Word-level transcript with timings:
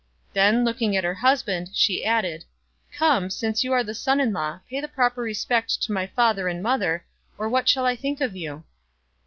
Then, 0.33 0.65
looking 0.65 0.97
at 0.97 1.03
her 1.03 1.13
husband, 1.13 1.69
she 1.75 2.03
added," 2.03 2.43
Come, 2.97 3.29
since 3.29 3.63
you 3.63 3.71
are 3.71 3.83
the 3.83 3.93
son 3.93 4.19
in 4.19 4.33
law, 4.33 4.61
pay 4.67 4.81
the 4.81 4.87
proper 4.87 5.21
respect 5.21 5.79
to 5.83 5.91
my 5.91 6.07
father 6.07 6.47
and 6.47 6.63
mother, 6.63 7.05
or 7.37 7.47
what 7.47 7.69
shall 7.69 7.85
I 7.85 7.95
think 7.95 8.19
of 8.19 8.35
you?" 8.35 8.63